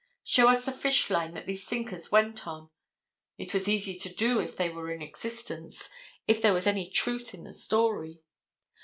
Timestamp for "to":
3.99-4.11